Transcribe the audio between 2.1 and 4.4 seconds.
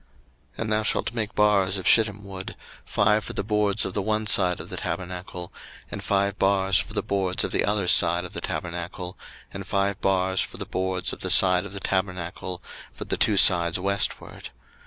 wood; five for the boards of the one